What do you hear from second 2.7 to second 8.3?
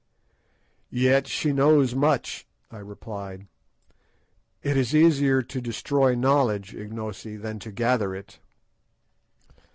I replied; "it is easier to destroy knowledge, Ignosi, than to gather